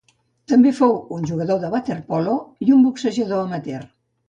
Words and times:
També 0.53 0.71
fou 0.79 0.95
un 0.95 1.03
bon 1.09 1.27
jugador 1.33 1.61
de 1.65 1.69
waterpolo 1.75 2.35
i 2.69 2.75
un 2.79 2.83
boxejador 2.89 3.47
amateur. 3.47 3.89